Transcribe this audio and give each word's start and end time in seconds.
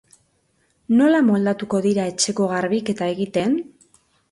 Nola 1.01 1.19
moldatuko 1.27 1.83
dira 1.87 2.07
etxeko 2.15 2.49
garbiketa 2.55 3.13
egiten? 3.17 3.57